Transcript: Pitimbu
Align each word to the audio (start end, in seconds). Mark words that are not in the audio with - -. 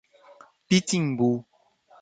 Pitimbu 0.67 1.29